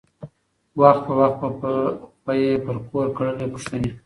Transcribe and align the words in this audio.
وخت 0.79 1.01
په 1.07 1.13
وخت 1.21 1.37
به 2.23 2.31
یې 2.41 2.51
پر 2.65 2.75
کور 2.87 3.07
کړلی 3.17 3.45
پوښتني 3.53 3.89